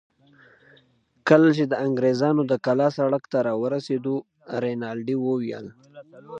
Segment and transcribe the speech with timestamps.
[1.27, 4.15] کله چې د انګرېزانو د کلا سړک ته راورسېدو،
[4.63, 5.65] رینالډي وویل.